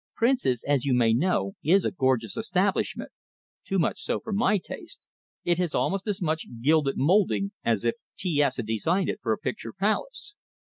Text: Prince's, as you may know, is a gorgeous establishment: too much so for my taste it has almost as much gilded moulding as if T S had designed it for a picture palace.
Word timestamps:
Prince's, 0.15 0.63
as 0.67 0.83
you 0.83 0.95
may 0.95 1.13
know, 1.13 1.53
is 1.63 1.85
a 1.85 1.91
gorgeous 1.91 2.35
establishment: 2.35 3.11
too 3.63 3.77
much 3.77 4.01
so 4.01 4.19
for 4.19 4.33
my 4.33 4.57
taste 4.57 5.07
it 5.43 5.59
has 5.59 5.75
almost 5.75 6.07
as 6.07 6.23
much 6.23 6.47
gilded 6.63 6.97
moulding 6.97 7.51
as 7.63 7.85
if 7.85 7.93
T 8.17 8.41
S 8.41 8.57
had 8.57 8.65
designed 8.65 9.09
it 9.09 9.19
for 9.21 9.31
a 9.31 9.37
picture 9.37 9.71
palace. 9.71 10.33